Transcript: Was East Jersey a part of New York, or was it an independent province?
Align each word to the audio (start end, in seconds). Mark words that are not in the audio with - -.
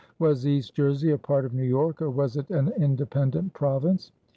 Was 0.17 0.47
East 0.47 0.73
Jersey 0.73 1.11
a 1.11 1.17
part 1.19 1.45
of 1.45 1.53
New 1.53 1.61
York, 1.61 2.01
or 2.01 2.09
was 2.09 2.35
it 2.35 2.49
an 2.49 2.69
independent 2.69 3.53
province? 3.53 4.11